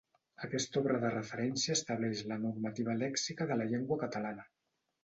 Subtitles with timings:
[0.45, 4.53] Aquesta obra de referència estableix la normativa lèxica de la llengua catalana.